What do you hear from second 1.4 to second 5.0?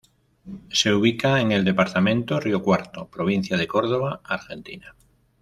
en el Departamento Río Cuarto, Provincia de Córdoba, Argentina.